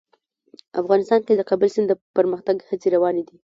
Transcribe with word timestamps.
افغانستان 0.81 1.19
کې 1.27 1.33
د 1.35 1.41
کابل 1.49 1.69
سیند 1.73 1.87
د 1.89 1.93
پرمختګ 2.17 2.57
هڅې 2.69 2.87
روانې 2.95 3.23
دي. 3.27 3.37